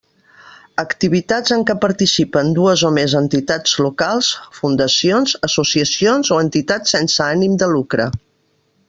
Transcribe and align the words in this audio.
Activitats 0.83 1.53
en 1.57 1.65
què 1.71 1.75
participen 1.83 2.49
dues 2.59 2.83
o 2.89 2.91
més 2.97 3.13
entitats 3.21 3.75
locals, 3.87 4.31
fundacions, 4.61 5.37
associacions 5.49 6.33
o 6.37 6.41
entitats 6.47 6.97
sense 6.99 7.27
ànim 7.31 7.61
de 7.65 7.71
lucre. 7.77 8.09